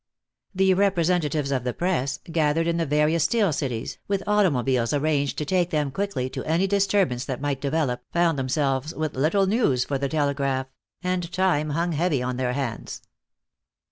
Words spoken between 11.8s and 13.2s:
heavy on their hands.